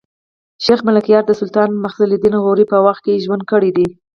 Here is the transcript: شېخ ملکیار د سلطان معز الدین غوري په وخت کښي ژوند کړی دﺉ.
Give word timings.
شېخ 0.65 0.79
ملکیار 0.87 1.23
د 1.27 1.31
سلطان 1.39 1.69
معز 1.83 1.99
الدین 2.03 2.35
غوري 2.43 2.65
په 2.71 2.77
وخت 2.85 3.01
کښي 3.05 3.15
ژوند 3.25 3.43
کړی 3.51 3.69
دﺉ. 3.75 3.89